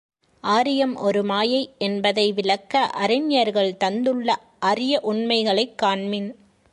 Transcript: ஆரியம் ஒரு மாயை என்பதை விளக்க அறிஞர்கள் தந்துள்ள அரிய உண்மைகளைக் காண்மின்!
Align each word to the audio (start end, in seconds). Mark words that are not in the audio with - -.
ஆரியம் 0.43 0.95
ஒரு 0.99 1.23
மாயை 1.23 1.75
என்பதை 1.77 2.31
விளக்க 2.31 2.73
அறிஞர்கள் 3.01 3.77
தந்துள்ள 3.77 4.29
அரிய 4.59 4.99
உண்மைகளைக் 5.03 5.75
காண்மின்! 5.81 6.29